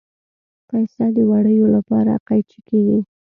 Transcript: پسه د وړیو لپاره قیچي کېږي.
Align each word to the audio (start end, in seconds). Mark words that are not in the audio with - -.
پسه 0.67 1.05
د 1.15 1.17
وړیو 1.29 1.65
لپاره 1.75 2.13
قیچي 2.27 2.59
کېږي. 2.69 2.99